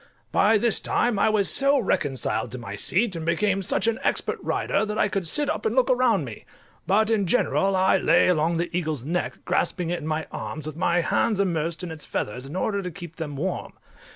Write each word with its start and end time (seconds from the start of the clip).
By 0.31 0.57
this 0.57 0.79
time 0.79 1.19
I 1.19 1.29
was 1.29 1.47
so 1.47 1.79
reconciled 1.79 2.51
to 2.53 2.57
my 2.57 2.75
seat, 2.75 3.15
and 3.15 3.23
become 3.23 3.61
such 3.61 3.85
an 3.85 3.99
expert 4.01 4.39
rider, 4.41 4.83
that 4.83 4.97
I 4.97 5.07
could 5.07 5.27
sit 5.27 5.47
up 5.47 5.63
and 5.63 5.75
look 5.75 5.91
around 5.91 6.25
me; 6.25 6.43
but 6.87 7.11
in 7.11 7.27
general 7.27 7.75
I 7.75 7.97
lay 7.97 8.27
along 8.27 8.57
the 8.57 8.75
eagle's 8.75 9.03
neck, 9.05 9.45
grasping 9.45 9.91
it 9.91 9.99
in 9.99 10.07
my 10.07 10.25
arms, 10.31 10.65
with 10.65 10.75
my 10.75 11.01
hands 11.01 11.39
immersed 11.39 11.83
in 11.83 11.91
its 11.91 12.03
feathers, 12.07 12.47
in 12.47 12.55
order 12.55 12.81
to 12.81 12.89
keep 12.89 13.17
them 13.17 13.35
warm. 13.37 13.73